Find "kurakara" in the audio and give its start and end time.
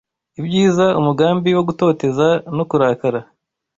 2.69-3.19